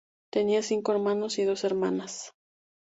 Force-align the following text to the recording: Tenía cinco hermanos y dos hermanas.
Tenía 0.31 0.63
cinco 0.63 0.93
hermanos 0.93 1.37
y 1.37 1.43
dos 1.43 1.63
hermanas. 1.63 2.33